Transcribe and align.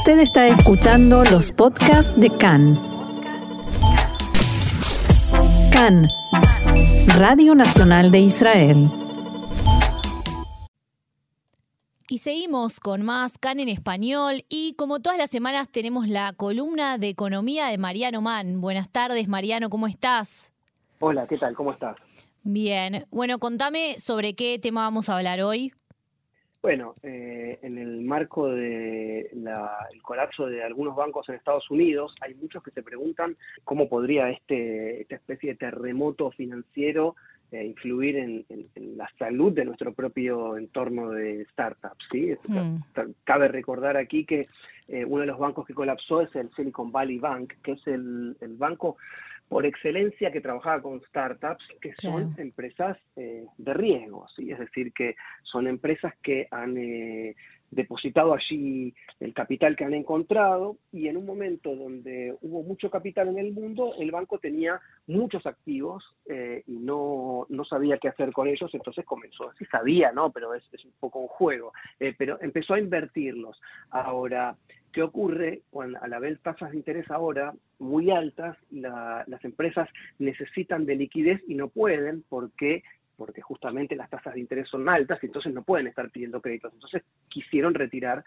Usted 0.00 0.20
está 0.20 0.48
escuchando 0.48 1.24
los 1.24 1.52
podcasts 1.52 2.18
de 2.18 2.30
CAN. 2.30 2.80
CAN, 5.70 6.08
Radio 7.18 7.54
Nacional 7.54 8.10
de 8.10 8.20
Israel. 8.20 8.90
Y 12.08 12.16
seguimos 12.16 12.80
con 12.80 13.02
más 13.02 13.36
CAN 13.36 13.60
en 13.60 13.68
español 13.68 14.42
y 14.48 14.72
como 14.72 15.00
todas 15.00 15.18
las 15.18 15.28
semanas 15.28 15.68
tenemos 15.68 16.08
la 16.08 16.32
columna 16.32 16.96
de 16.96 17.10
economía 17.10 17.66
de 17.66 17.76
Mariano 17.76 18.22
Mann. 18.22 18.62
Buenas 18.62 18.88
tardes 18.88 19.28
Mariano, 19.28 19.68
¿cómo 19.68 19.86
estás? 19.86 20.50
Hola, 21.00 21.26
¿qué 21.26 21.36
tal? 21.36 21.54
¿Cómo 21.54 21.72
estás? 21.72 21.96
Bien, 22.42 23.06
bueno, 23.10 23.38
contame 23.38 23.98
sobre 23.98 24.34
qué 24.34 24.58
tema 24.58 24.80
vamos 24.80 25.10
a 25.10 25.18
hablar 25.18 25.42
hoy. 25.42 25.74
Bueno, 26.62 26.92
eh, 27.02 27.58
en 27.62 27.78
el 27.78 28.02
marco 28.02 28.48
del 28.48 29.30
colapso 30.02 30.46
de 30.46 30.62
algunos 30.62 30.94
bancos 30.94 31.26
en 31.28 31.36
Estados 31.36 31.70
Unidos, 31.70 32.14
hay 32.20 32.34
muchos 32.34 32.62
que 32.62 32.70
se 32.70 32.82
preguntan 32.82 33.36
cómo 33.64 33.88
podría 33.88 34.28
este, 34.28 35.00
esta 35.00 35.14
especie 35.14 35.50
de 35.50 35.56
terremoto 35.56 36.30
financiero 36.32 37.16
eh, 37.50 37.64
influir 37.64 38.16
en, 38.16 38.44
la 38.96 39.10
salud 39.18 39.52
de 39.52 39.64
nuestro 39.64 39.94
propio 39.94 40.58
entorno 40.58 41.10
de 41.10 41.46
startups. 41.46 42.04
¿sí? 42.12 42.34
Hmm. 42.46 42.82
Cabe 43.24 43.48
recordar 43.48 43.96
aquí 43.96 44.26
que 44.26 44.46
eh, 44.88 45.04
uno 45.06 45.22
de 45.22 45.26
los 45.28 45.38
bancos 45.38 45.66
que 45.66 45.74
colapsó 45.74 46.20
es 46.20 46.34
el 46.36 46.50
Silicon 46.54 46.92
Valley 46.92 47.18
Bank, 47.18 47.54
que 47.62 47.72
es 47.72 47.86
el, 47.86 48.36
el 48.40 48.56
banco 48.56 48.98
por 49.50 49.66
excelencia 49.66 50.30
que 50.30 50.40
trabajaba 50.40 50.80
con 50.80 51.02
startups, 51.02 51.66
que 51.80 51.92
son 52.00 52.36
empresas 52.38 52.96
eh, 53.16 53.44
de 53.58 53.74
riesgo, 53.74 54.28
¿sí? 54.36 54.52
es 54.52 54.60
decir, 54.60 54.92
que 54.92 55.16
son 55.42 55.66
empresas 55.66 56.14
que 56.22 56.46
han 56.52 56.76
eh, 56.78 57.34
depositado 57.70 58.34
allí 58.34 58.94
el 59.20 59.32
capital 59.34 59.76
que 59.76 59.84
han 59.84 59.94
encontrado 59.94 60.76
y 60.92 61.08
en 61.08 61.16
un 61.16 61.26
momento 61.26 61.74
donde 61.74 62.36
hubo 62.42 62.62
mucho 62.62 62.90
capital 62.90 63.28
en 63.28 63.38
el 63.38 63.52
mundo, 63.52 63.94
el 63.98 64.10
banco 64.10 64.38
tenía 64.38 64.80
muchos 65.06 65.46
activos 65.46 66.04
eh, 66.28 66.62
y 66.66 66.78
no, 66.78 67.46
no, 67.48 67.64
sabía 67.64 67.98
qué 67.98 68.08
hacer 68.08 68.32
con 68.32 68.48
ellos, 68.48 68.70
entonces 68.72 69.04
comenzó, 69.04 69.52
sí 69.58 69.64
sabía, 69.66 70.12
¿no? 70.12 70.30
Pero 70.30 70.54
es, 70.54 70.64
un 70.84 70.92
poco 70.98 71.20
un 71.20 71.28
juego, 71.28 71.72
pero 72.18 72.38
empezó 72.40 72.74
a 72.74 72.80
invertirlos. 72.80 73.60
Ahora, 73.90 74.56
¿Qué 74.92 75.02
ocurre 75.02 75.62
cuando 75.70 75.98
al 76.02 76.12
haber 76.12 76.38
tasas 76.38 76.72
de 76.72 76.76
interés 76.76 77.08
ahora 77.10 77.54
muy 77.78 78.10
altas, 78.10 78.56
las 78.70 79.44
empresas 79.44 79.88
necesitan 80.18 80.84
de 80.84 80.96
liquidez 80.96 81.40
y 81.46 81.54
no 81.54 81.68
pueden 81.68 82.24
porque 82.28 82.82
porque 83.20 83.42
justamente 83.42 83.94
las 83.96 84.08
tasas 84.08 84.32
de 84.32 84.40
interés 84.40 84.66
son 84.66 84.88
altas 84.88 85.22
y 85.22 85.26
entonces 85.26 85.52
no 85.52 85.62
pueden 85.62 85.86
estar 85.86 86.08
pidiendo 86.08 86.40
créditos. 86.40 86.72
Entonces 86.72 87.02
quisieron 87.28 87.74
retirar 87.74 88.24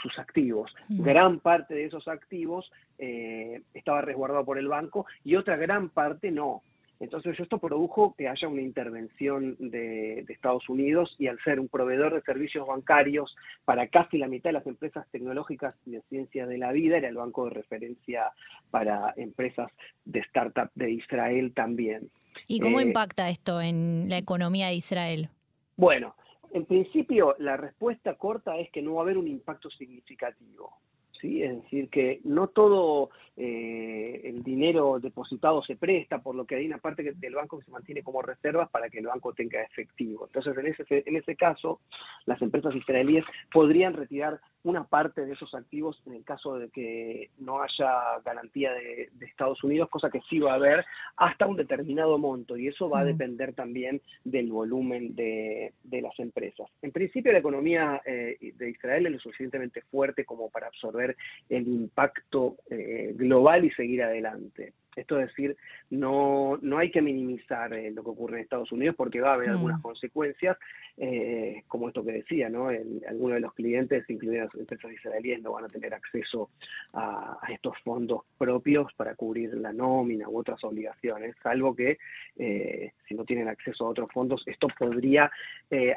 sus 0.00 0.16
activos. 0.16 0.72
Gran 0.88 1.40
parte 1.40 1.74
de 1.74 1.86
esos 1.86 2.06
activos 2.06 2.70
eh, 2.98 3.62
estaba 3.74 4.00
resguardado 4.00 4.44
por 4.44 4.56
el 4.56 4.68
banco 4.68 5.06
y 5.24 5.34
otra 5.34 5.56
gran 5.56 5.88
parte 5.88 6.30
no. 6.30 6.62
Entonces 7.00 7.38
esto 7.38 7.58
produjo 7.58 8.14
que 8.16 8.28
haya 8.28 8.48
una 8.48 8.62
intervención 8.62 9.56
de, 9.58 10.24
Estados 10.28 10.68
Unidos 10.68 11.14
y 11.18 11.28
al 11.28 11.38
ser 11.42 11.60
un 11.60 11.68
proveedor 11.68 12.14
de 12.14 12.22
servicios 12.22 12.66
bancarios 12.66 13.34
para 13.64 13.88
casi 13.88 14.18
la 14.18 14.28
mitad 14.28 14.50
de 14.50 14.54
las 14.54 14.66
empresas 14.66 15.06
tecnológicas 15.10 15.74
y 15.86 15.92
de 15.92 16.02
ciencia 16.08 16.46
de 16.46 16.58
la 16.58 16.72
vida, 16.72 16.96
era 16.96 17.08
el 17.08 17.16
banco 17.16 17.44
de 17.44 17.50
referencia 17.50 18.32
para 18.70 19.12
empresas 19.16 19.70
de 20.04 20.20
startup 20.20 20.70
de 20.74 20.90
Israel 20.92 21.52
también. 21.54 22.10
¿Y 22.46 22.60
cómo 22.60 22.80
eh, 22.80 22.84
impacta 22.84 23.30
esto 23.30 23.60
en 23.60 24.08
la 24.08 24.18
economía 24.18 24.68
de 24.68 24.74
Israel? 24.74 25.28
Bueno, 25.76 26.14
en 26.52 26.64
principio 26.64 27.36
la 27.38 27.56
respuesta 27.56 28.14
corta 28.14 28.58
es 28.58 28.70
que 28.70 28.82
no 28.82 28.94
va 28.94 29.02
a 29.02 29.04
haber 29.04 29.18
un 29.18 29.28
impacto 29.28 29.70
significativo. 29.70 30.72
¿Sí? 31.20 31.42
Es 31.42 31.62
decir, 31.62 31.88
que 31.88 32.20
no 32.24 32.48
todo 32.48 33.10
eh, 33.36 34.20
el 34.24 34.42
dinero 34.42 34.98
depositado 35.00 35.62
se 35.62 35.76
presta, 35.76 36.18
por 36.20 36.34
lo 36.34 36.44
que 36.44 36.56
hay 36.56 36.66
una 36.66 36.78
parte 36.78 37.02
del 37.14 37.34
banco 37.34 37.58
que 37.58 37.64
se 37.64 37.70
mantiene 37.70 38.02
como 38.02 38.22
reservas 38.22 38.68
para 38.70 38.88
que 38.88 38.98
el 38.98 39.06
banco 39.06 39.32
tenga 39.32 39.62
efectivo. 39.62 40.26
Entonces, 40.26 40.56
en 40.56 40.66
ese, 40.66 41.02
en 41.06 41.16
ese 41.16 41.36
caso, 41.36 41.80
las 42.28 42.42
empresas 42.42 42.74
israelíes 42.74 43.24
podrían 43.50 43.94
retirar 43.94 44.38
una 44.62 44.84
parte 44.84 45.24
de 45.24 45.32
esos 45.32 45.54
activos 45.54 46.00
en 46.06 46.12
el 46.12 46.24
caso 46.24 46.58
de 46.58 46.68
que 46.68 47.30
no 47.38 47.62
haya 47.62 48.20
garantía 48.24 48.72
de, 48.72 49.08
Estados 49.20 49.62
Unidos, 49.62 49.88
cosa 49.88 50.10
que 50.10 50.20
sí 50.28 50.40
va 50.40 50.52
a 50.52 50.56
haber 50.56 50.84
hasta 51.16 51.46
un 51.46 51.56
determinado 51.56 52.18
monto 52.18 52.56
y 52.56 52.66
eso 52.66 52.90
va 52.90 53.00
a 53.00 53.04
depender 53.04 53.54
también 53.54 54.00
del 54.24 54.50
volumen 54.50 55.14
de, 55.14 55.72
las 55.90 56.18
empresas. 56.18 56.68
En 56.82 56.92
principio 56.92 57.32
la 57.32 57.38
economía 57.38 58.02
eh, 58.04 58.36
de 58.56 58.70
Israel 58.70 59.06
es 59.06 59.12
lo 59.12 59.18
suficientemente 59.20 59.82
fuerte 59.82 60.24
como 60.24 60.50
para 60.50 60.66
absorber 60.66 61.16
el 61.48 61.66
impacto 61.66 62.56
eh, 62.70 63.12
global 63.16 63.64
y 63.64 63.70
seguir 63.70 64.02
adelante. 64.02 64.72
Esto 64.98 65.20
es 65.20 65.28
decir, 65.28 65.56
no, 65.90 66.58
no 66.60 66.78
hay 66.78 66.90
que 66.90 67.00
minimizar 67.00 67.72
eh, 67.72 67.90
lo 67.90 68.02
que 68.02 68.10
ocurre 68.10 68.36
en 68.38 68.42
Estados 68.42 68.72
Unidos 68.72 68.96
porque 68.96 69.20
va 69.20 69.30
a 69.30 69.34
haber 69.34 69.50
algunas 69.50 69.78
mm. 69.78 69.82
consecuencias, 69.82 70.56
eh, 70.96 71.62
como 71.68 71.88
esto 71.88 72.04
que 72.04 72.12
decía, 72.12 72.48
¿no? 72.48 72.68
algunos 72.68 73.34
de 73.34 73.40
los 73.40 73.54
clientes, 73.54 74.08
incluidas 74.08 74.52
las 74.52 74.60
empresas 74.60 74.92
israelíes, 74.92 75.40
no 75.42 75.52
van 75.52 75.64
a 75.64 75.68
tener 75.68 75.94
acceso 75.94 76.50
a, 76.92 77.38
estos 77.48 77.78
fondos 77.84 78.22
propios 78.36 78.92
para 78.94 79.14
cubrir 79.14 79.54
la 79.54 79.72
nómina 79.72 80.28
u 80.28 80.38
otras 80.38 80.62
obligaciones, 80.64 81.34
salvo 81.42 81.74
que 81.74 81.98
eh, 82.36 82.92
si 83.06 83.14
no 83.14 83.24
tienen 83.24 83.48
acceso 83.48 83.86
a 83.86 83.90
otros 83.90 84.10
fondos, 84.12 84.42
esto 84.46 84.68
podría 84.78 85.30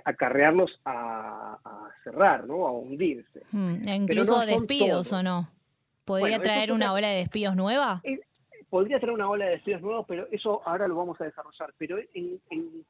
acarrearlos 0.06 0.79
a, 0.85 1.57
cerrar, 2.03 2.45
¿no? 2.45 2.67
A 2.67 2.72
hundirse. 2.72 3.41
Mm, 3.51 3.88
incluso 3.88 4.45
despidos 4.45 5.11
o 5.13 5.23
no. 5.23 5.50
¿Podría 6.06 6.40
traer 6.40 6.72
una 6.72 6.94
ola 6.94 7.09
de 7.09 7.17
despidos 7.17 7.56
nueva? 7.56 8.01
Podría 8.71 9.01
traer 9.01 9.13
una 9.13 9.29
ola 9.29 9.45
de 9.45 9.51
despidos 9.51 9.81
nuevos, 9.81 10.05
pero 10.07 10.27
eso 10.31 10.61
ahora 10.65 10.87
lo 10.87 10.95
vamos 10.95 11.19
a 11.19 11.25
desarrollar. 11.25 11.73
Pero 11.77 11.97
en, 12.13 12.39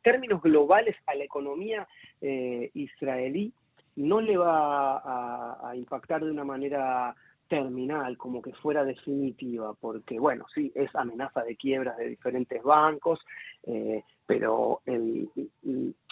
términos 0.03 0.41
globales 0.41 0.95
a 1.07 1.15
la 1.15 1.23
economía 1.23 1.87
eh, 2.21 2.69
israelí 2.75 3.51
no 3.95 4.21
le 4.21 4.37
va 4.37 5.69
a, 5.69 5.75
impactar 5.75 6.23
de 6.23 6.29
una 6.29 6.43
manera 6.43 7.15
terminal, 7.47 8.15
como 8.15 8.43
que 8.43 8.53
fuera 8.53 8.85
definitiva, 8.85 9.73
porque 9.73 10.19
bueno, 10.19 10.45
sí, 10.53 10.71
es 10.75 10.95
amenaza 10.95 11.41
de 11.43 11.55
quiebras 11.55 11.97
de 11.97 12.09
diferentes 12.09 12.61
bancos, 12.61 13.19
eh, 13.63 14.03
pero 14.27 14.81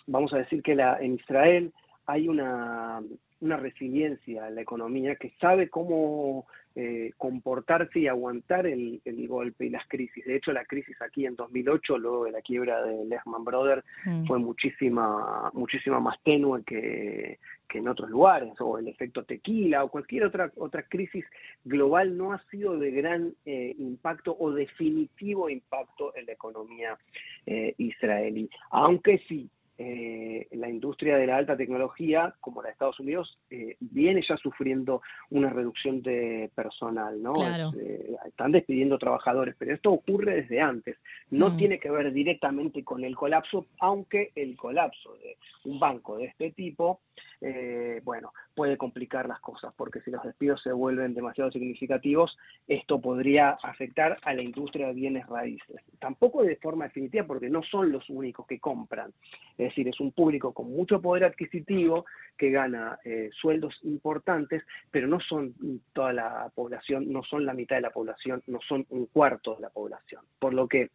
vamos 0.08 0.34
a 0.34 0.38
decir 0.40 0.64
que 0.64 0.76
la, 0.76 0.98
en 1.00 1.14
Israel 1.14 1.72
hay 2.08 2.28
una, 2.28 3.02
una 3.42 3.58
resiliencia 3.58 4.48
en 4.48 4.56
la 4.56 4.62
economía 4.62 5.16
que 5.16 5.34
sabe 5.40 5.70
cómo 5.70 6.46
eh, 6.76 7.14
comportarse 7.18 8.00
y 8.00 8.08
aguantar 8.08 8.68
el, 8.68 9.02
golpe 9.28 9.66
y 9.66 9.70
las 9.70 9.88
crisis. 9.88 10.26
De 10.26 10.36
hecho, 10.36 10.52
la 10.52 10.66
crisis 10.66 10.96
aquí 11.02 11.26
en 11.26 11.36
2008, 11.36 11.98
luego 11.98 12.26
de 12.26 12.32
la 12.32 12.42
quiebra 12.42 12.84
de 12.84 13.06
Lehman 13.06 13.44
Brothers, 13.44 13.84
mm. 14.06 14.26
fue 14.26 14.40
muchísima, 14.40 15.52
muchísima 15.54 16.00
más 16.00 16.22
tenue 16.24 16.64
que, 16.64 17.40
en 17.74 17.88
otros 17.88 18.10
lugares, 18.10 18.54
o 18.60 18.78
el 18.78 18.88
efecto 18.88 19.24
tequila, 19.24 19.84
o 19.84 19.90
cualquier 19.90 20.26
otra, 20.26 20.52
otra 20.58 20.84
crisis 20.84 21.26
global 21.64 22.18
no 22.18 22.34
ha 22.34 22.44
sido 22.50 22.78
de 22.78 22.92
gran 22.92 23.34
eh, 23.46 23.76
impacto 23.78 24.36
o 24.40 24.52
definitivo 24.52 25.50
impacto 25.50 26.16
en 26.16 26.26
la 26.26 26.34
economía 26.34 26.98
eh, 27.46 27.74
israelí. 27.78 28.50
Aunque 28.72 29.20
sí, 29.28 29.50
eh, 29.82 30.46
la 30.52 30.68
industria 30.70 31.16
de 31.16 31.26
la 31.26 31.38
alta 31.38 31.56
tecnología, 31.56 32.36
como 32.42 32.62
la 32.62 32.68
de 32.68 32.74
Estados 32.74 33.00
Unidos, 33.00 33.40
eh, 33.50 33.78
viene 33.80 34.22
ya 34.28 34.36
sufriendo 34.36 35.02
una 35.30 35.50
reducción 35.50 36.02
de 36.02 36.52
personal, 36.54 37.24
¿no? 37.24 37.32
Eh, 37.80 38.14
están 38.28 38.52
despidiendo 38.52 38.98
trabajadores, 38.98 39.56
pero 39.58 39.74
esto 39.74 39.94
ocurre 39.94 40.42
desde 40.42 40.60
antes. 40.60 40.98
No 41.32 41.52
mm. 41.52 41.58
tiene 41.58 41.80
que 41.80 41.90
ver 41.90 42.12
directamente 42.12 42.84
con 42.84 43.06
el 43.06 43.16
colapso, 43.16 43.68
aunque 43.80 44.34
el 44.36 44.58
colapso 44.58 45.14
de 45.14 45.38
un 45.64 45.80
banco 45.80 46.18
de 46.18 46.26
este 46.26 46.52
tipo 46.52 47.00
eh, 47.42 48.02
bueno, 48.04 48.34
puede 48.54 48.78
complicar 48.78 49.28
las 49.28 49.40
cosas, 49.40 49.74
porque 49.78 50.02
si 50.02 50.12
los 50.12 50.22
despidos 50.24 50.62
se 50.62 50.74
vuelven 50.74 51.14
demasiado 51.14 51.50
significativos, 51.52 52.38
esto 52.68 53.00
podría 53.00 53.52
afectar 53.64 54.18
a 54.24 54.34
la 54.34 54.42
industria 54.42 54.88
de 54.88 54.94
bienes 54.94 55.26
raíces. 55.28 55.82
Tampoco 56.00 56.44
de 56.44 56.58
forma 56.58 56.86
definitiva, 56.86 57.26
porque 57.26 57.50
no 57.50 57.64
son 57.64 57.92
los 57.92 58.10
únicos 58.10 58.46
que 58.46 58.60
compran. 58.60 59.14
Es 59.58 59.70
decir, 59.70 59.88
es 59.88 60.00
un 60.02 60.12
público 60.12 60.54
con 60.54 60.70
mucho 60.72 61.02
poder 61.02 61.24
adquisitivo 61.24 62.06
que 62.38 62.52
gana 62.52 63.00
eh, 63.06 63.30
sueldos 63.32 63.78
importantes, 63.84 64.64
pero 64.92 65.08
no 65.08 65.20
son 65.22 65.54
toda 65.94 66.12
la 66.12 66.52
población, 66.54 67.12
no 67.12 67.24
son 67.24 67.46
la 67.46 67.54
mitad 67.54 67.78
de 67.78 67.84
la 67.84 67.92
población, 67.92 68.44
no 68.48 68.60
son 68.68 68.86
un 68.90 69.06
cuarto 69.06 69.56
de 69.56 69.62
la 69.62 69.70
población. 69.70 70.24
Por 70.40 70.54
lo 70.54 70.68
que 70.68 70.90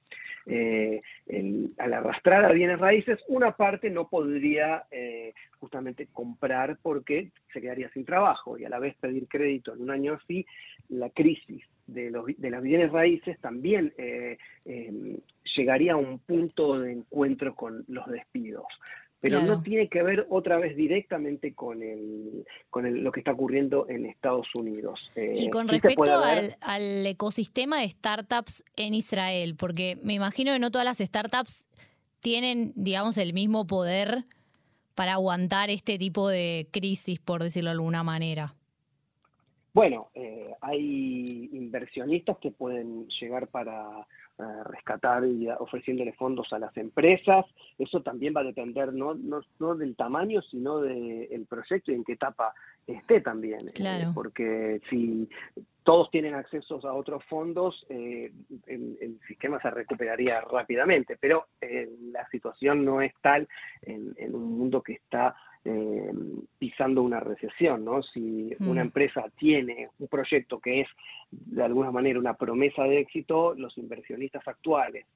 eh, 0.47 1.01
al 1.79 1.95
arrastrar 1.95 2.45
a 2.45 2.53
bienes 2.53 2.79
raíces, 2.79 3.19
una 3.29 3.53
parte 3.57 3.89
no 3.89 4.09
podría 4.09 4.85
justamente 5.59 6.09
comprar 6.13 6.34
porque 6.83 7.31
se 7.53 7.61
quedaría 7.61 7.91
sin 7.91 8.05
trabajo 8.05 8.59
y 8.59 8.65
a 8.65 8.69
la 8.69 8.79
vez 8.79 8.95
pedir 8.97 9.27
crédito 9.29 9.75
en 9.75 9.83
un 9.83 9.91
año 9.91 10.15
así, 10.15 10.47
la 10.89 11.11
crisis 11.11 11.63
de, 11.87 12.11
los, 12.11 12.27
de 12.37 12.51
las 12.51 12.63
bienes 12.63 12.91
raíces 12.91 13.39
también 13.41 13.93
eh, 13.99 14.39
em, 14.65 15.17
llegaría 15.57 15.95
a 15.95 15.97
un 15.97 16.19
punto 16.19 16.79
de 16.79 16.93
encuentro 16.93 17.55
con 17.55 17.85
los 17.89 18.07
despidos. 18.07 18.67
pero 19.21 19.41
no 19.41 19.63
tiene 19.63 19.89
que 19.89 20.03
ver 20.03 20.27
otra 20.29 20.59
vez 20.59 20.77
directamente 20.77 21.55
con 21.55 21.83
el, 21.83 22.45
con 22.69 23.03
lo 23.03 23.11
que 23.11 23.21
está 23.21 23.33
ocurriendo 23.33 23.89
en 23.89 24.05
Estados 24.05 24.49
Unidos. 24.55 25.01
y 25.17 25.49
con 25.49 25.67
respecto 25.69 26.19
al, 26.19 26.57
al 26.61 27.07
ecosistema 27.07 27.81
de 27.81 27.89
startups 27.89 28.65
en 28.77 28.93
Israel, 28.93 29.55
porque 29.57 29.97
me 30.03 30.13
imagino 30.15 30.53
que 30.53 30.59
no 30.59 30.71
todas 30.71 30.85
las 30.85 30.99
startups 30.99 31.67
tienen, 32.21 32.73
digamos, 32.75 33.19
el 33.19 33.33
mismo 33.33 33.67
poder 33.67 34.25
para 34.95 35.15
aguantar 35.15 35.71
este 35.71 35.99
tipo 35.99 36.29
de 36.29 36.69
crisis, 36.73 37.21
por 37.21 37.43
decirlo 37.43 37.71
de 37.71 37.77
alguna 37.77 38.03
manera? 38.03 38.55
Bueno, 39.73 40.09
eh, 40.15 40.53
hay 40.61 41.51
inversionistas 41.53 42.39
que 42.39 42.53
pueden 42.53 43.09
llegar 43.21 43.49
para 43.49 44.07
eh, 44.39 44.65
rescatar 44.65 45.25
y 45.25 45.49
ofreciéndole 45.49 46.13
fondos 46.13 46.53
a 46.53 46.59
las 46.59 46.77
empresas. 46.77 47.45
Eso 47.79 48.01
también 48.03 48.35
va 48.37 48.43
a 48.43 48.45
depender 48.45 48.93
no, 48.93 49.15
no, 49.15 49.75
del 49.75 49.97
tamaño, 49.97 50.43
sino 50.43 50.79
del 50.79 51.47
proyecto 51.47 51.91
y 51.91 51.95
en 51.95 52.05
qué 52.05 52.13
etapa 52.13 52.55
esté 52.87 53.21
también. 53.21 53.69
Eh, 53.75 54.07
porque 54.15 54.81
si 54.91 55.29
todos 55.85 56.11
tienen 56.11 56.35
acceso 56.35 56.81
a 56.87 56.95
otros 56.95 57.23
fondos, 57.27 57.87
eh, 57.91 58.33
el, 58.67 59.19
sistema 59.29 59.61
se 59.61 59.71
recuperaría 59.71 60.41
rápidamente, 60.41 61.17
pero 61.21 61.47
eh, 61.61 61.89
la 62.11 62.27
situación 62.31 62.85
no 62.85 63.03
es 63.03 63.13
tal 63.21 63.47
en, 63.83 64.35
un 64.35 64.59
mundo 64.59 64.83
que 64.83 64.95
está 64.95 65.37
eh, 65.65 66.13
pisando 66.59 67.03
una 67.03 67.21
recesión, 67.21 67.85
¿no? 67.85 68.03
Si 68.03 68.55
una 68.61 68.83
mm. 68.83 68.87
empresa 68.87 69.25
tiene 69.39 69.89
un 69.99 70.09
proyecto 70.09 70.59
que 70.59 70.83
es 70.83 70.89
de 71.31 71.63
alguna 71.63 71.91
manera 71.91 72.19
una 72.19 72.35
promesa 72.35 72.85
de 72.85 73.01
éxito, 73.01 73.55
los 73.55 73.77
inversionistas 73.77 74.47
actuales 74.49 75.07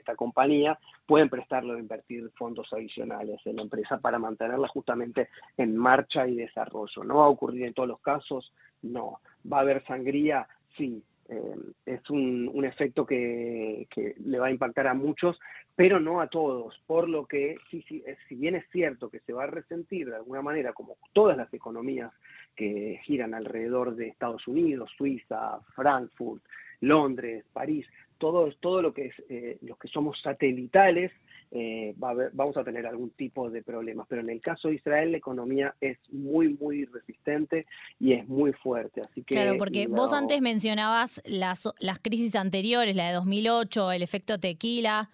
esta 0.00 0.16
compañía 0.16 0.78
pueden 1.06 1.28
prestarlo 1.28 1.74
a 1.74 1.78
invertir 1.78 2.30
fondos 2.36 2.72
adicionales 2.72 3.40
en 3.44 3.56
la 3.56 3.62
empresa 3.62 3.98
para 3.98 4.18
mantenerla 4.18 4.68
justamente 4.68 5.28
en 5.56 5.76
marcha 5.76 6.26
y 6.26 6.36
desarrollo. 6.36 7.04
No 7.04 7.18
va 7.18 7.24
a 7.24 7.28
ocurrir 7.28 7.64
en 7.64 7.74
todos 7.74 7.88
los 7.88 8.00
casos, 8.00 8.52
no. 8.82 9.20
¿Va 9.50 9.58
a 9.58 9.60
haber 9.60 9.84
sangría? 9.86 10.46
Sí. 10.76 11.02
Eh, 11.28 11.56
es 11.86 12.10
un, 12.10 12.64
efecto 12.64 13.06
que, 13.06 13.86
le 14.24 14.38
va 14.40 14.48
a 14.48 14.50
impactar 14.50 14.88
a 14.88 14.94
muchos, 14.94 15.38
pero 15.76 16.00
no 16.00 16.20
a 16.20 16.26
todos, 16.26 16.76
por 16.88 17.08
lo 17.08 17.24
que 17.26 17.56
sí, 17.70 17.84
sí, 17.88 18.02
si 18.28 18.34
bien 18.34 18.56
es 18.56 18.64
cierto 18.70 19.08
que 19.08 19.20
se 19.20 19.32
va 19.32 19.44
a 19.44 19.46
resentir 19.46 20.10
de 20.10 20.16
alguna 20.16 20.42
manera, 20.42 20.72
como 20.72 20.96
todas 21.12 21.36
las 21.36 21.52
economías 21.54 22.12
que 22.56 23.00
giran 23.04 23.32
alrededor 23.32 23.94
de 23.94 24.08
Estados 24.08 24.46
Unidos, 24.48 24.90
Suiza, 24.96 25.60
Frankfurt, 25.76 26.42
Londres, 26.80 27.44
París, 27.52 27.86
todo, 28.20 28.52
todo 28.60 28.82
lo 28.82 28.94
que 28.94 29.06
es 29.06 29.14
eh, 29.28 29.58
los 29.62 29.78
que 29.78 29.88
somos 29.88 30.20
satelitales, 30.22 31.10
eh, 31.50 31.94
vamos 31.96 32.56
a 32.56 32.62
tener 32.62 32.86
algún 32.86 33.10
tipo 33.10 33.50
de 33.50 33.62
problemas. 33.62 34.06
Pero 34.08 34.22
en 34.22 34.30
el 34.30 34.40
caso 34.40 34.68
de 34.68 34.74
Israel, 34.74 35.10
la 35.10 35.18
economía 35.18 35.74
es 35.80 35.98
muy, 36.12 36.50
muy 36.50 36.84
resistente 36.84 37.66
y 37.98 38.12
es 38.12 38.28
muy 38.28 38.52
fuerte. 38.52 39.00
Así 39.00 39.22
que, 39.22 39.34
claro, 39.34 39.56
porque 39.58 39.88
vos 39.88 40.12
antes 40.12 40.40
mencionabas 40.40 41.20
las, 41.24 41.68
las 41.80 41.98
crisis 41.98 42.36
anteriores, 42.36 42.94
la 42.94 43.08
de 43.08 43.14
2008, 43.14 43.92
el 43.92 44.02
efecto 44.02 44.38
tequila. 44.38 45.10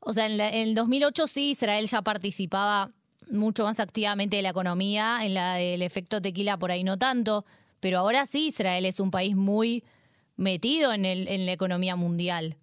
O 0.00 0.12
sea, 0.14 0.26
en, 0.26 0.40
en 0.40 0.68
el 0.68 0.74
2008 0.74 1.26
sí, 1.26 1.50
Israel 1.50 1.84
ya 1.86 2.00
participaba 2.00 2.92
mucho 3.28 3.64
más 3.64 3.80
activamente 3.80 4.36
de 4.36 4.42
la 4.42 4.50
economía, 4.50 5.18
en 5.22 5.34
la 5.34 5.56
del 5.56 5.82
efecto 5.82 6.22
tequila 6.22 6.56
por 6.58 6.70
ahí 6.70 6.84
no 6.84 6.96
tanto, 6.96 7.44
pero 7.80 7.98
ahora 7.98 8.24
sí 8.24 8.46
Israel 8.46 8.86
es 8.86 9.00
un 9.00 9.10
país 9.10 9.34
muy 9.34 9.82
metido 10.36 10.92
en, 10.92 11.04
el, 11.04 11.28
en 11.28 11.46
la 11.46 11.52
economía 11.52 11.96
mundial, 11.96 12.56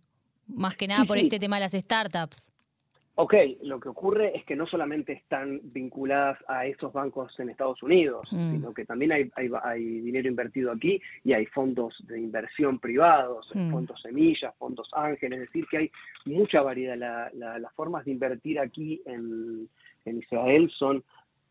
más 0.47 0.75
que 0.75 0.87
nada 0.87 1.05
por 1.05 1.17
este 1.17 1.39
tema 1.39 1.57
de 1.57 1.61
las 1.61 1.73
startups. 1.73 2.53
Ok, 3.15 3.35
lo 3.61 3.79
que 3.79 3.89
ocurre 3.89 4.35
es 4.35 4.43
que 4.43 4.55
no 4.55 4.65
solamente 4.65 5.13
están 5.13 5.59
vinculadas 5.65 6.39
a 6.47 6.65
esos 6.65 6.91
bancos 6.91 7.39
en 7.39 7.49
Estados 7.49 7.83
Unidos, 7.83 8.27
mm. 8.31 8.51
sino 8.53 8.73
que 8.73 8.85
también 8.85 9.11
hay, 9.11 9.29
hay, 9.35 10.01
dinero 10.01 10.27
invertido 10.27 10.71
aquí 10.71 10.99
y 11.23 11.33
hay 11.33 11.45
fondos 11.45 11.95
de 12.07 12.19
inversión 12.19 12.79
privados, 12.79 13.47
mm. 13.53 13.71
fondos 13.71 14.01
semillas, 14.01 14.55
fondos 14.57 14.89
ángeles, 14.93 15.41
es 15.41 15.47
decir, 15.47 15.67
que 15.69 15.77
hay 15.77 15.91
mucha 16.25 16.63
variedad. 16.63 17.31
las 17.33 17.73
formas 17.75 18.03
de 18.05 18.11
invertir 18.11 18.59
aquí 18.59 18.99
en, 19.05 19.69
Israel 20.05 20.69
son 20.77 21.03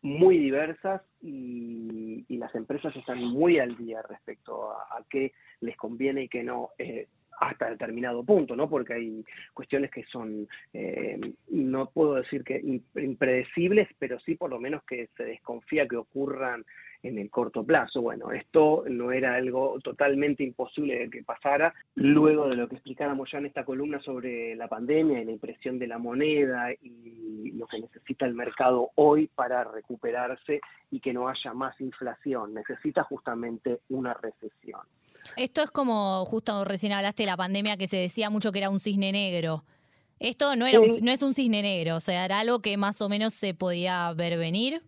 muy 0.03 0.37
diversas 0.37 1.01
y, 1.21 2.25
las 2.29 2.53
empresas 2.55 2.93
están 2.97 3.23
muy 3.23 3.57
al 3.57 3.77
día 3.77 4.01
respecto 4.01 4.69
a, 4.69 4.97
a 4.97 5.05
qué 5.09 5.31
les 5.61 5.77
conviene 5.77 6.23
y 6.23 6.27
qué 6.27 6.43
no. 6.43 6.71
Eh, 6.77 7.07
hasta 7.39 7.69
determinado 7.69 8.23
punto, 8.23 8.55
¿no? 8.55 8.69
Porque 8.69 8.93
hay 8.93 9.23
cuestiones 9.53 9.91
que 9.91 10.03
son, 10.03 10.47
eh, 10.73 11.19
no 11.49 11.89
puedo 11.89 12.15
decir 12.15 12.43
que 12.43 12.61
impredecibles, 12.95 13.87
pero 13.99 14.19
sí 14.19 14.35
por 14.35 14.49
lo 14.49 14.59
menos 14.59 14.83
que 14.83 15.09
se 15.17 15.23
desconfía 15.23 15.87
que 15.87 15.97
ocurran 15.97 16.65
en 17.03 17.19
el 17.19 17.29
corto 17.29 17.63
plazo. 17.63 18.01
Bueno, 18.01 18.31
esto 18.31 18.85
no 18.89 19.11
era 19.11 19.35
algo 19.35 19.77
totalmente 19.83 20.43
imposible 20.43 20.97
de 20.97 21.09
que 21.09 21.23
pasara. 21.23 21.73
Luego 21.95 22.47
de 22.47 22.55
lo 22.55 22.67
que 22.67 22.75
explicáramos 22.75 23.29
ya 23.31 23.37
en 23.37 23.45
esta 23.45 23.65
columna 23.65 24.01
sobre 24.01 24.55
la 24.55 24.67
pandemia 24.67 25.21
y 25.21 25.25
la 25.25 25.31
impresión 25.31 25.77
de 25.77 25.87
la 25.87 25.97
moneda 25.97 26.71
y 26.81 27.51
lo 27.51 27.67
que 27.67 27.79
necesita 27.79 28.25
el 28.25 28.33
mercado 28.33 28.89
hoy 28.95 29.27
para 29.27 29.65
recuperarse 29.65 30.61
y 30.89 31.01
que 31.01 31.13
no 31.13 31.27
haya 31.27 31.53
más 31.53 31.79
inflación, 31.81 32.53
necesita 32.53 33.03
justamente 33.03 33.81
una 33.89 34.13
recesión. 34.13 34.81
Esto 35.35 35.61
es 35.61 35.71
como, 35.71 36.25
justo 36.25 36.63
recién 36.65 36.93
hablaste 36.93 37.23
de 37.23 37.27
la 37.27 37.37
pandemia 37.37 37.77
que 37.77 37.87
se 37.87 37.97
decía 37.97 38.29
mucho 38.29 38.51
que 38.51 38.59
era 38.59 38.69
un 38.69 38.79
cisne 38.79 39.11
negro. 39.11 39.63
Esto 40.19 40.55
no, 40.55 40.65
era 40.65 40.79
no 40.79 41.11
es 41.11 41.21
un 41.21 41.33
cisne 41.33 41.61
negro, 41.61 41.97
o 41.97 41.99
sea, 41.99 42.23
era 42.23 42.39
algo 42.39 42.61
que 42.61 42.77
más 42.77 43.01
o 43.01 43.09
menos 43.09 43.33
se 43.33 43.53
podía 43.53 44.13
ver 44.13 44.37
venir 44.37 44.81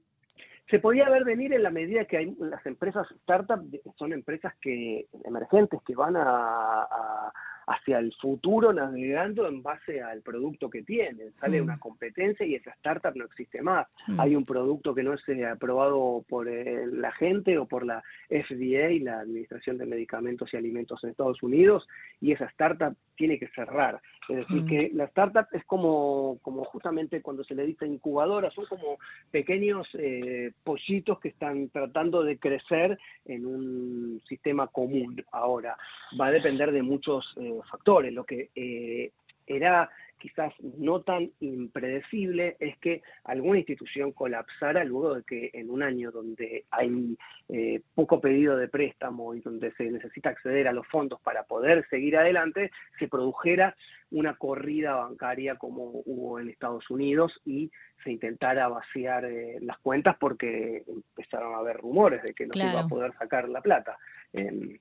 se 0.70 0.80
podía 0.80 1.10
ver 1.10 1.24
venir 1.24 1.54
en 1.54 1.64
la 1.64 1.70
medida 1.70 2.06
que 2.06 2.18
hay 2.18 2.36
las 2.40 2.66
empresas 2.66 3.08
startup 3.22 3.62
son 3.98 4.14
empresas 4.14 4.54
que 4.60 5.08
emergentes 5.24 5.80
que 5.86 5.96
van 5.96 6.16
a, 6.18 7.32
hacia 7.68 8.00
el 8.00 8.14
futuro 8.14 8.74
navegando 8.74 9.48
en 9.48 9.62
base 9.62 10.02
al 10.02 10.22
producto 10.22 10.70
que 10.70 10.84
tienen. 10.84 11.34
Sale 11.40 11.60
mm. 11.60 11.64
una 11.64 11.80
competencia 11.80 12.46
y 12.46 12.56
esa 12.56 12.72
startup 12.72 13.16
no 13.16 13.26
existe 13.26 13.62
más. 13.62 13.88
Mm. 14.08 14.20
Hay 14.20 14.36
un 14.36 14.46
producto 14.46 14.94
que 14.94 15.04
no 15.04 15.14
es 15.14 15.28
eh, 15.30 15.46
aprobado 15.46 16.24
por 16.28 16.48
eh, 16.48 16.86
la 16.88 17.12
gente 17.14 17.58
o 17.58 17.66
por 17.66 17.86
la 17.86 18.04
FDA, 18.30 19.04
la 19.04 19.20
Administración 19.20 19.78
de 19.78 19.86
Medicamentos 19.86 20.54
y 20.54 20.58
Alimentos 20.58 21.04
en 21.04 21.12
Estados 21.12 21.42
Unidos, 21.42 21.88
y 22.22 22.32
esa 22.32 22.46
startup 22.46 22.96
tiene 23.16 23.40
que 23.40 23.48
cerrar. 23.50 24.02
Es 24.30 24.38
decir, 24.38 24.64
mm. 24.64 24.66
que 24.68 24.92
la 24.94 25.06
startup 25.06 25.48
es 25.52 25.64
como, 25.66 26.40
como 26.42 26.64
justamente 26.66 27.22
cuando 27.22 27.44
se 27.44 27.56
le 27.56 27.66
dice 27.66 27.86
incubadora, 27.86 28.50
son 28.52 28.66
como 28.66 28.98
pequeños 29.32 29.88
eh, 29.94 30.52
pollitos 30.64 31.20
que 31.20 31.30
están 31.30 31.70
tratando 31.70 32.24
de 32.24 32.38
crecer 32.38 32.98
en 33.26 33.46
un 33.46 34.22
sistema 34.28 34.68
común. 34.68 35.24
Ahora, 35.32 35.78
va 36.20 36.28
a 36.28 36.32
depender 36.32 36.72
de 36.72 36.82
muchos 36.82 37.36
factores. 37.70 38.14
Lo 38.14 38.24
que 38.24 38.50
eh, 38.56 39.12
era 39.48 39.90
quizás 40.18 40.54
no 40.60 41.02
tan 41.02 41.30
impredecible 41.40 42.56
es 42.60 42.78
que 42.80 43.02
alguna 43.26 43.60
institución 43.60 44.12
colapsara 44.12 44.84
luego 44.84 45.16
de 45.16 45.24
que 45.24 45.50
en 45.54 45.70
un 45.70 45.84
año 45.84 46.12
donde 46.12 46.66
hay 46.72 47.16
eh, 47.50 47.82
poco 47.94 48.20
pedido 48.20 48.58
de 48.58 48.68
préstamo 48.68 49.36
y 49.36 49.42
donde 49.42 49.72
se 49.74 49.84
necesita 49.84 50.30
acceder 50.30 50.68
a 50.68 50.74
los 50.74 50.88
fondos 50.88 51.20
para 51.22 51.44
poder 51.44 51.86
seguir 51.90 52.18
adelante, 52.18 52.72
se 52.98 53.08
produjera 53.08 53.76
una 54.12 54.36
corrida 54.36 54.96
bancaria 54.96 55.56
como 55.56 55.84
hubo 56.06 56.40
en 56.40 56.50
Estados 56.50 56.90
Unidos 56.90 57.34
y 57.46 57.72
se 58.04 58.12
intentara 58.12 58.68
vaciar 58.68 59.26
eh, 59.26 59.58
las 59.62 59.80
cuentas 59.80 60.16
porque 60.20 60.84
empezaron 60.88 61.56
a 61.56 61.58
haber 61.58 61.78
rumores 61.78 62.22
de 62.24 62.34
que 62.34 62.46
no 62.46 62.54
se 62.54 62.60
iba 62.60 62.82
a 62.82 62.88
poder 62.88 63.14
sacar 63.18 63.50
la 63.50 63.62
plata. 63.62 63.98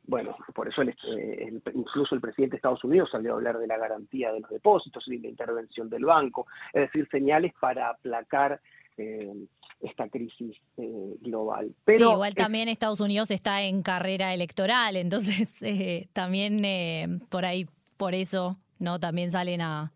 bueno, 0.07 0.37
por 0.54 0.69
eso 0.69 0.83
eh, 0.83 1.52
incluso 1.75 2.14
el 2.14 2.21
presidente 2.21 2.52
de 2.52 2.57
Estados 2.59 2.85
Unidos 2.85 3.09
salió 3.11 3.33
a 3.33 3.37
hablar 3.37 3.59
de 3.59 3.66
la 3.66 3.78
garantía 3.78 4.33
de 4.33 4.40
los 4.40 4.50
depósitos 4.50 5.04
y 5.09 5.16
de 5.16 5.23
la 5.23 5.28
intervención 5.28 5.88
del 5.88 6.04
banco, 6.04 6.47
es 6.73 6.83
decir, 6.83 7.09
señales 7.11 7.52
para 7.59 7.90
aplacar 7.90 8.61
eh, 8.99 9.33
esta 9.81 10.09
crisis 10.09 10.57
global. 10.76 11.75
Pero 11.85 12.09
sí, 12.09 12.12
igual 12.12 12.35
también 12.35 12.69
Estados 12.69 13.00
Unidos 13.00 13.31
está 13.31 13.62
en 13.62 13.83
carrera 13.83 14.33
electoral, 14.35 14.97
entonces 14.97 15.61
también 16.12 17.21
por 17.31 17.45
ahí, 17.45 17.66
por 17.97 18.14
eso 18.14 18.59
¿no? 18.78 18.99
También 18.99 19.31
salen 19.31 19.61
a 19.61 19.93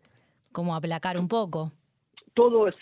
como 0.51 0.75
aplacar 0.75 1.17
un 1.17 1.27
poco. 1.27 1.71
Todo 2.33 2.67
es, 2.67 2.75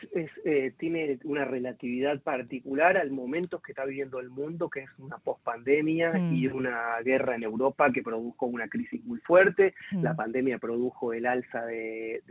eh, 0.45 0.73
tiene 0.77 1.17
una 1.23 1.45
relatividad 1.45 2.21
particular 2.21 2.97
al 2.97 3.11
momento 3.11 3.59
que 3.59 3.71
está 3.71 3.85
viviendo 3.85 4.19
el 4.19 4.29
mundo, 4.29 4.69
que 4.69 4.81
es 4.81 4.89
una 4.99 5.17
pospandemia 5.17 6.13
mm. 6.13 6.35
y 6.35 6.47
una 6.47 6.99
guerra 7.03 7.35
en 7.35 7.43
Europa 7.43 7.91
que 7.91 8.03
produjo 8.03 8.45
una 8.45 8.67
crisis 8.67 9.03
muy 9.03 9.19
fuerte. 9.19 9.73
Mm. 9.91 10.03
La 10.03 10.15
pandemia 10.15 10.59
produjo 10.59 11.13
el 11.13 11.25
alza 11.25 11.65
de, 11.65 12.21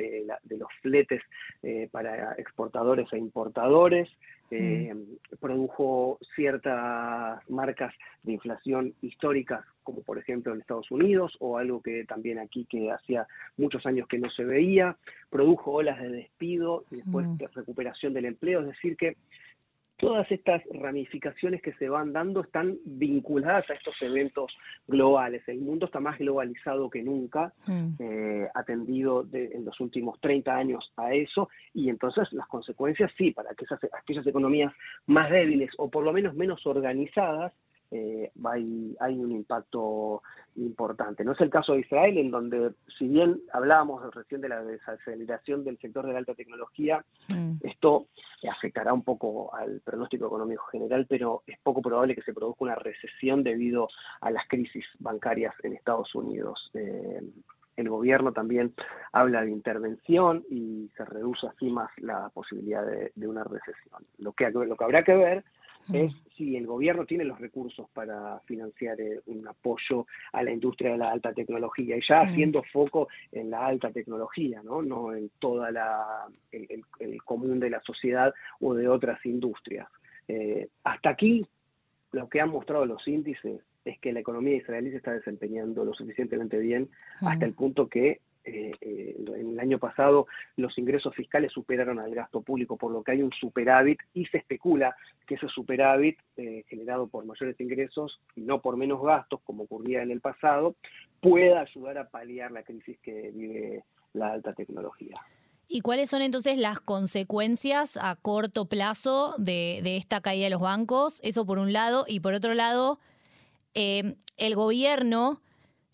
los 0.50 0.68
fletes 0.82 1.22
eh, 1.62 1.88
para 1.90 2.34
exportadores 2.34 3.12
e 3.12 3.18
importadores. 3.18 4.08
Eh, 4.50 4.94
produjo 5.40 6.18
ciertas 6.34 7.38
marcas 7.48 7.94
de 8.22 8.32
inflación 8.32 8.94
históricas, 9.02 9.64
como 9.82 10.02
por 10.02 10.18
ejemplo 10.18 10.52
en 10.52 10.60
Estados 10.60 10.90
Unidos, 10.90 11.36
o 11.40 11.58
algo 11.58 11.80
que 11.82 12.04
también 12.04 12.38
aquí 12.38 12.66
que 12.68 12.90
hacía 12.90 13.26
muchos 13.56 13.84
años 13.86 14.08
que 14.08 14.18
no 14.18 14.30
se 14.30 14.44
veía, 14.44 14.96
produjo 15.30 15.72
olas 15.72 16.00
de 16.00 16.10
despido 16.10 16.84
y 16.90 16.96
después 16.96 17.26
de 17.38 17.48
recuperación 17.48 18.12
del 18.14 18.26
empleo, 18.26 18.60
es 18.60 18.66
decir 18.66 18.96
que 18.96 19.16
todas 19.96 20.30
estas 20.30 20.62
ramificaciones 20.72 21.62
que 21.62 21.72
se 21.74 21.88
van 21.88 22.12
dando 22.12 22.42
están 22.42 22.76
vinculadas 22.84 23.68
a 23.70 23.74
estos 23.74 23.94
eventos 24.02 24.52
globales. 24.86 25.42
El 25.48 25.60
mundo 25.60 25.86
está 25.86 26.00
más 26.00 26.18
globalizado 26.18 26.90
que 26.90 27.02
nunca, 27.02 27.52
mm. 27.66 27.88
eh, 27.98 28.48
atendido 28.54 29.26
en 29.32 29.64
los 29.64 29.80
últimos 29.80 30.20
30 30.20 30.54
años 30.54 30.92
a 30.96 31.14
eso, 31.14 31.48
y 31.72 31.88
entonces 31.88 32.32
las 32.32 32.46
consecuencias 32.48 33.10
sí, 33.16 33.30
para 33.32 33.54
que 33.54 33.64
esas, 33.64 33.80
aquellas 33.84 34.26
economías 34.26 34.72
más 35.06 35.30
débiles 35.30 35.70
o 35.78 35.88
por 35.88 36.04
lo 36.04 36.12
menos 36.12 36.34
menos 36.34 36.66
organizadas 36.66 37.52
eh, 37.90 38.30
hay, 38.44 38.96
hay, 39.00 39.14
un 39.18 39.32
impacto 39.32 40.22
importante. 40.56 41.24
No 41.24 41.32
es 41.32 41.40
el 41.40 41.50
caso 41.50 41.72
de 41.72 41.80
Israel, 41.80 42.18
en 42.18 42.30
donde, 42.30 42.72
si 42.98 43.06
bien 43.08 43.40
hablábamos 43.52 44.14
recién 44.14 44.40
de 44.40 44.48
la 44.48 44.62
desaceleración 44.62 45.64
del 45.64 45.78
sector 45.78 46.06
de 46.06 46.12
la 46.12 46.18
alta 46.18 46.34
tecnología, 46.34 47.04
mm. 47.28 47.58
esto 47.62 48.06
afectará 48.48 48.92
un 48.92 49.02
poco 49.02 49.54
al 49.54 49.80
pronóstico 49.80 50.26
económico 50.26 50.64
general, 50.66 51.06
pero 51.08 51.42
es 51.46 51.58
poco 51.60 51.82
probable 51.82 52.14
que 52.14 52.22
se 52.22 52.34
produzca 52.34 52.64
una 52.64 52.74
recesión 52.74 53.42
debido 53.42 53.88
a 54.20 54.30
las 54.30 54.46
crisis 54.48 54.84
bancarias 54.98 55.54
en 55.62 55.74
Estados 55.74 56.14
Unidos. 56.14 56.70
Eh, 56.74 57.20
el 57.76 57.88
gobierno 57.90 58.32
también 58.32 58.72
habla 59.12 59.42
de 59.42 59.50
intervención 59.50 60.44
y 60.50 60.90
se 60.96 61.04
reduce 61.04 61.46
así 61.46 61.70
más 61.70 61.90
la 61.98 62.30
posibilidad 62.30 62.84
de, 62.86 63.12
de 63.14 63.28
una 63.28 63.44
recesión. 63.44 64.02
Lo 64.18 64.32
que, 64.32 64.50
lo 64.50 64.76
que 64.76 64.84
habrá 64.84 65.04
que 65.04 65.14
ver 65.14 65.44
es 65.92 66.12
si 66.36 66.56
el 66.56 66.66
gobierno 66.66 67.06
tiene 67.06 67.24
los 67.24 67.40
recursos 67.40 67.88
para 67.90 68.40
financiar 68.40 69.00
eh, 69.00 69.20
un 69.26 69.46
apoyo 69.48 70.06
a 70.32 70.42
la 70.42 70.50
industria 70.50 70.92
de 70.92 70.98
la 70.98 71.10
alta 71.10 71.32
tecnología 71.32 71.96
y 71.96 72.00
ya 72.06 72.20
haciendo 72.20 72.62
foco 72.72 73.08
en 73.32 73.50
la 73.50 73.66
alta 73.66 73.90
tecnología, 73.90 74.62
no, 74.62 74.82
no 74.82 75.14
en 75.14 75.30
toda 75.38 75.70
la 75.70 76.26
el, 76.52 77.22
común 77.24 77.58
de 77.58 77.70
la 77.70 77.80
sociedad 77.80 78.34
o 78.60 78.74
de 78.74 78.88
otras 78.88 79.24
industrias. 79.24 79.88
Eh, 80.28 80.68
hasta 80.84 81.10
aquí 81.10 81.46
lo 82.12 82.28
que 82.28 82.40
han 82.40 82.50
mostrado 82.50 82.84
los 82.84 83.06
índices 83.08 83.60
es 83.84 83.98
que 84.00 84.12
la 84.12 84.20
economía 84.20 84.56
israelí 84.56 84.90
se 84.90 84.96
está 84.96 85.12
desempeñando 85.12 85.84
lo 85.84 85.94
suficientemente 85.94 86.58
bien 86.58 86.88
hasta 87.20 87.44
el 87.46 87.54
punto 87.54 87.88
que 87.88 88.20
eh, 88.46 88.70
eh, 88.80 89.16
en 89.18 89.54
el 89.54 89.58
año 89.58 89.80
pasado 89.80 90.28
los 90.56 90.78
ingresos 90.78 91.12
fiscales 91.16 91.50
superaron 91.50 91.98
al 91.98 92.14
gasto 92.14 92.42
público, 92.42 92.76
por 92.76 92.92
lo 92.92 93.02
que 93.02 93.10
hay 93.10 93.22
un 93.22 93.32
superávit 93.32 93.98
y 94.14 94.24
se 94.26 94.38
especula 94.38 94.94
que 95.26 95.34
ese 95.34 95.48
superávit 95.48 96.16
eh, 96.36 96.62
generado 96.68 97.08
por 97.08 97.24
mayores 97.24 97.60
ingresos 97.60 98.20
y 98.36 98.42
no 98.42 98.60
por 98.60 98.76
menos 98.76 99.02
gastos, 99.02 99.40
como 99.42 99.64
ocurría 99.64 100.02
en 100.02 100.12
el 100.12 100.20
pasado, 100.20 100.76
pueda 101.20 101.62
ayudar 101.62 101.98
a 101.98 102.08
paliar 102.08 102.52
la 102.52 102.62
crisis 102.62 102.96
que 103.00 103.32
vive 103.34 103.82
la 104.12 104.34
alta 104.34 104.52
tecnología. 104.52 105.16
¿Y 105.66 105.80
cuáles 105.80 106.08
son 106.08 106.22
entonces 106.22 106.56
las 106.56 106.78
consecuencias 106.78 107.98
a 108.00 108.14
corto 108.14 108.66
plazo 108.66 109.34
de, 109.38 109.96
esta 109.96 110.20
caída 110.20 110.44
de 110.44 110.50
los 110.50 110.60
bancos? 110.60 111.20
Eso 111.24 111.44
por 111.44 111.58
un 111.58 111.72
lado. 111.72 112.04
Y 112.06 112.20
por 112.20 112.34
otro 112.34 112.54
lado, 112.54 113.00
el 113.74 114.54
gobierno 114.54 115.40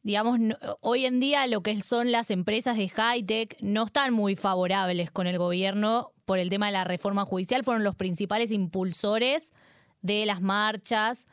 digamos, 0.02 0.38
hoy 0.80 1.06
en 1.06 1.20
día 1.20 1.46
lo 1.46 1.62
que 1.62 1.80
son 1.80 2.10
las 2.10 2.30
empresas 2.30 2.76
de 2.76 2.88
high-tech 2.88 3.56
no 3.60 3.84
están 3.84 4.12
muy 4.12 4.36
favorables 4.36 5.10
con 5.10 5.26
el 5.26 5.38
gobierno 5.38 6.12
por 6.24 6.38
el 6.38 6.50
tema 6.50 6.66
de 6.66 6.72
la 6.72 6.84
reforma 6.84 7.24
judicial, 7.24 7.64
fueron 7.64 7.84
los 7.84 7.94
principales 7.94 8.50
impulsores 8.50 9.52
de 10.00 10.26
las 10.26 10.40
marchas 10.40 11.28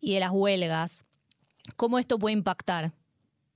y 0.00 0.14
de 0.14 0.20
las 0.20 0.30
huelgas. 0.32 1.04
¿Cómo 1.76 1.98
esto 1.98 2.18
puede 2.18 2.34
impactar? 2.34 2.92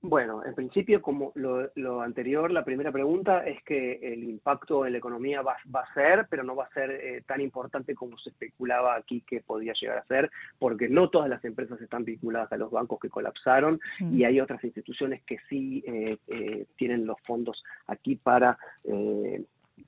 Bueno, 0.05 0.43
en 0.43 0.53
principio, 0.53 1.01
como 1.01 1.31
lo, 1.35 2.01
anterior, 2.01 2.51
la 2.51 2.65
primera 2.65 2.91
pregunta 2.91 3.47
es 3.47 3.63
que 3.63 3.93
el 4.01 4.25
impacto 4.25 4.85
en 4.85 4.91
la 4.91 4.97
economía 4.97 5.41
va, 5.41 5.53
a 5.53 5.93
ser, 5.93 6.27
pero 6.29 6.43
no 6.43 6.57
va 6.57 6.65
a 6.65 6.73
ser 6.73 6.91
eh, 6.91 7.23
tan 7.25 7.39
importante 7.39 7.95
como 7.95 8.17
se 8.17 8.31
especulaba 8.31 8.95
aquí 8.95 9.21
que 9.21 9.39
podía 9.39 9.71
llegar 9.71 9.99
a 9.99 10.05
ser, 10.05 10.29
porque 10.59 10.89
no 10.89 11.09
todas 11.09 11.29
las 11.29 11.45
empresas 11.45 11.79
están 11.79 12.03
vinculadas 12.03 12.51
a 12.51 12.57
los 12.57 12.69
bancos 12.69 12.99
que 12.99 13.07
colapsaron 13.07 13.79
y 14.01 14.03
mm. 14.03 14.25
hay 14.25 14.41
otras 14.41 14.61
instituciones 14.65 15.23
que 15.23 15.37
sí 15.47 15.81
eh, 15.87 16.17
eh, 16.27 16.65
tienen 16.75 17.05
los 17.05 17.15
fondos 17.25 17.63
aquí 17.87 18.17
para 18.17 18.57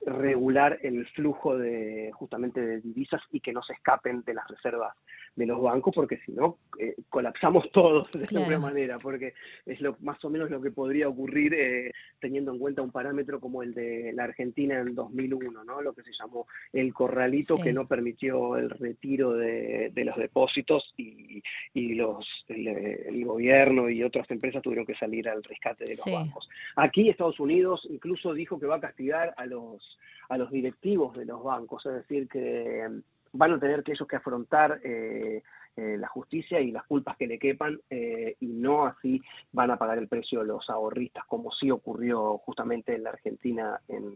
regular 0.06 0.78
el 0.82 1.06
flujo 1.08 1.58
de 1.58 2.10
justamente 2.14 2.60
de 2.60 2.80
divisas 2.80 3.20
y 3.32 3.40
que 3.40 3.52
no 3.52 3.62
se 3.62 3.74
escapen 3.74 4.22
de 4.22 4.32
las 4.32 4.48
reservas 4.48 4.96
de 5.36 5.46
los 5.46 5.60
bancos 5.60 5.94
porque 5.94 6.18
si 6.24 6.32
no 6.32 6.58
eh, 6.78 6.96
colapsamos 7.08 7.70
todos 7.72 8.10
de 8.10 8.26
alguna 8.36 8.58
manera 8.58 8.98
porque 8.98 9.34
es 9.66 9.80
lo 9.80 9.96
más 10.00 10.22
o 10.24 10.30
menos 10.30 10.50
lo 10.50 10.60
que 10.60 10.70
podría 10.70 11.08
ocurrir 11.08 11.54
eh, 11.54 11.92
teniendo 12.18 12.52
en 12.52 12.58
cuenta 12.58 12.82
un 12.82 12.90
parámetro 12.90 13.38
como 13.38 13.62
el 13.62 13.74
de 13.74 14.12
la 14.14 14.24
Argentina 14.24 14.80
en 14.80 14.94
2001 14.94 15.64
no 15.64 15.82
lo 15.82 15.92
que 15.92 16.02
se 16.02 16.12
llamó 16.18 16.46
el 16.72 16.92
corralito 16.92 17.56
que 17.58 17.72
no 17.72 17.86
permitió 17.86 18.56
el 18.56 18.70
retiro 18.70 19.34
de, 19.34 19.92
los 20.06 20.16
depósitos 20.16 20.94
y, 20.96 21.42
y 21.74 21.94
los 21.94 22.26
el, 22.48 23.24
gobierno 23.24 23.90
y 23.90 24.02
otras 24.02 24.30
empresas 24.30 24.62
tuvieron 24.62 24.86
que 24.86 24.94
salir 24.94 25.28
al 25.28 25.42
rescate 25.42 25.84
de 25.84 25.96
los 25.96 26.06
bancos. 26.06 26.48
Aquí 26.76 27.08
Estados 27.08 27.40
Unidos 27.40 27.86
incluso 27.90 28.32
dijo 28.32 28.58
que 28.58 28.66
va 28.66 28.76
a 28.76 28.80
castigar 28.80 29.34
a 29.36 29.46
los 29.46 29.98
a 30.28 30.38
los 30.38 30.50
directivos 30.50 31.16
de 31.16 31.24
los 31.24 31.42
bancos 31.42 31.84
es 31.86 31.94
decir 31.94 32.28
que 32.28 32.88
van 33.32 33.52
a 33.52 33.60
tener 33.60 33.82
que 33.82 33.92
ellos 33.92 34.08
que 34.08 34.16
afrontar 34.16 34.80
eh, 34.82 35.42
eh, 35.76 35.96
la 35.98 36.08
justicia 36.08 36.60
y 36.60 36.70
las 36.70 36.84
culpas 36.84 37.16
que 37.16 37.26
le 37.26 37.38
quepan 37.38 37.78
eh, 37.90 38.36
y 38.40 38.46
no 38.46 38.86
así 38.86 39.20
van 39.52 39.70
a 39.70 39.76
pagar 39.76 39.98
el 39.98 40.08
precio 40.08 40.42
los 40.42 40.68
ahorristas, 40.70 41.24
como 41.26 41.52
sí 41.52 41.70
ocurrió 41.70 42.38
justamente 42.38 42.94
en 42.94 43.04
la 43.04 43.10
Argentina 43.10 43.80
en, 43.88 44.12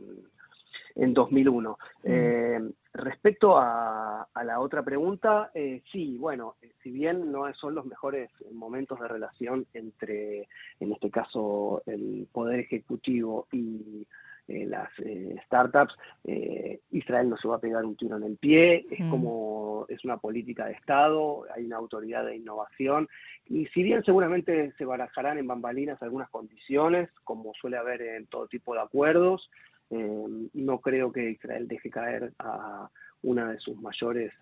en 0.96 1.14
2001. 1.14 1.78
Mm. 2.04 2.70
respecto 2.94 3.58
a, 3.58 4.28
a, 4.32 4.44
la 4.44 4.60
otra 4.60 4.82
pregunta, 4.82 5.50
sí, 5.92 6.16
bueno, 6.18 6.56
si 6.82 6.90
bien 6.90 7.30
no 7.30 7.52
son 7.54 7.74
los 7.74 7.84
mejores 7.84 8.30
momentos 8.52 8.98
de 9.00 9.08
relación 9.08 9.66
entre, 9.74 10.48
en 10.80 10.92
este 10.92 11.10
caso, 11.10 11.82
el 11.86 12.26
Poder 12.32 12.60
Ejecutivo 12.60 13.46
y 13.52 14.06
eh, 14.50 14.66
las 14.66 14.88
eh, 14.98 15.36
startups, 15.46 15.94
eh, 16.24 16.80
Israel 16.90 17.28
no 17.28 17.36
se 17.36 17.46
va 17.46 17.56
a 17.56 17.60
pegar 17.60 17.84
un 17.84 17.94
tiro 17.94 18.16
en 18.16 18.24
el 18.24 18.36
pie, 18.36 18.84
es 18.90 18.98
mm. 18.98 19.10
como 19.10 19.86
es 19.88 20.04
una 20.04 20.16
política 20.16 20.66
de 20.66 20.72
Estado, 20.72 21.44
hay 21.54 21.64
una 21.66 21.76
autoridad 21.76 22.24
de 22.24 22.34
innovación 22.34 23.08
y 23.46 23.66
si 23.66 23.84
bien 23.84 24.02
seguramente 24.02 24.72
se 24.76 24.84
barajarán 24.84 25.38
en 25.38 25.46
bambalinas 25.46 26.02
algunas 26.02 26.28
condiciones, 26.30 27.08
como 27.22 27.52
suele 27.54 27.76
haber 27.76 28.02
en 28.02 28.26
todo 28.26 28.48
tipo 28.48 28.74
de 28.74 28.80
acuerdos, 28.80 29.48
no 29.90 30.80
creo 30.80 31.10
que 31.10 31.30
Israel 31.30 31.66
deje 31.66 31.90
caer 31.90 32.32
a 32.38 32.88
una 33.22 33.50
de 33.50 33.58
sus 33.58 33.76
mayores 33.80 34.32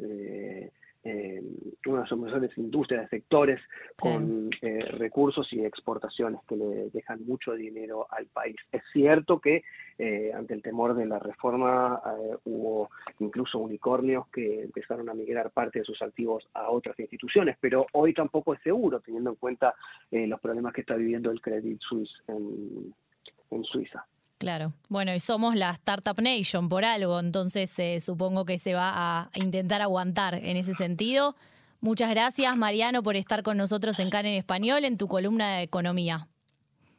eh, 1.05 1.43
una 1.87 2.03
de 2.03 2.41
las 2.41 2.59
industrias 2.59 3.03
de 3.03 3.09
sectores 3.09 3.61
con 3.97 4.51
eh, 4.61 4.81
recursos 4.81 5.51
y 5.53 5.65
exportaciones 5.65 6.41
que 6.49 6.57
le 6.57 6.91
dejan 6.91 7.25
mucho 7.25 7.53
dinero 7.53 8.07
al 8.11 8.27
país. 8.27 8.57
Es 8.73 8.83
cierto 8.93 9.41
que 9.41 9.63
eh, 9.99 10.33
ante 10.35 10.55
el 10.55 10.63
temor 10.63 10.95
de 10.95 11.07
la 11.07 11.19
reforma 11.19 12.01
eh, 12.05 12.37
hubo 12.45 12.91
incluso 13.21 13.59
unicornios 13.59 14.29
que 14.29 14.63
empezaron 14.63 15.09
a 15.09 15.15
migrar 15.15 15.51
parte 15.51 15.81
de 15.81 15.85
sus 15.85 16.01
activos 16.03 16.47
a 16.55 16.71
otras 16.71 16.99
instituciones, 16.99 17.57
pero 17.61 17.87
hoy 17.93 18.13
tampoco 18.13 18.55
es 18.55 18.61
seguro 18.63 19.01
teniendo 19.01 19.31
en 19.31 19.37
cuenta 19.37 19.75
los 20.11 20.41
problemas 20.41 20.73
que 20.73 20.81
está 20.81 20.95
viviendo 20.95 21.31
el 21.31 21.41
Credit 21.41 21.81
Suisse 21.81 22.23
en 22.29 23.65
Suiza. 23.65 24.05
Claro. 24.39 24.73
Bueno, 24.89 25.13
y 25.13 25.19
somos 25.19 25.57
la 25.57 25.71
Startup 25.71 26.17
Nation 26.21 26.69
por 26.69 26.85
algo, 26.85 27.19
entonces 27.19 27.77
eh, 27.81 27.99
supongo 28.01 28.45
que 28.45 28.59
se 28.59 28.75
va 28.75 28.93
a 28.95 29.31
intentar 29.35 29.83
aguantar 29.83 30.35
en 30.35 30.57
ese 30.57 30.75
sentido. 30.75 31.35
Muchas 31.81 32.11
gracias, 32.11 32.57
Mariano, 32.57 33.03
por 33.03 33.17
estar 33.17 33.43
con 33.43 33.57
nosotros 33.57 33.99
en 33.99 34.11
CAN 34.11 34.27
en 34.27 34.35
Español 34.35 34.85
en 34.85 34.97
tu 34.97 35.09
columna 35.09 35.57
de 35.57 35.63
Economía. 35.63 36.29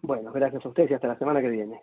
Bueno, 0.01 0.31
gracias 0.31 0.65
a 0.65 0.69
ustedes 0.69 0.91
y 0.91 0.93
hasta 0.93 1.07
la 1.07 1.17
semana 1.17 1.41
que 1.41 1.49
viene. 1.49 1.81